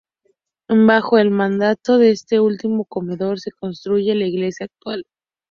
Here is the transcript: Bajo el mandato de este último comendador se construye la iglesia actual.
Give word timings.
Bajo 0.87 1.19
el 1.19 1.29
mandato 1.29 1.99
de 1.99 2.09
este 2.09 2.39
último 2.39 2.85
comendador 2.85 3.39
se 3.39 3.51
construye 3.51 4.15
la 4.15 4.25
iglesia 4.25 4.65
actual. 4.65 5.05